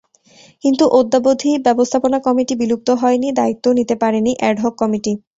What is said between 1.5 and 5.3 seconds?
ব্যবস্থাপনা কমিটি বিলুপ্ত হয়নি, দায়িত্বও নিতে পারেনি অ্যাডহক কমিটি।